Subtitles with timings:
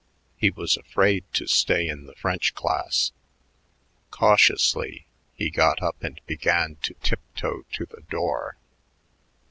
[0.35, 3.11] He was afraid to stay in the French class.
[4.09, 8.57] Cautiously he got up and began to tiptoe to the door.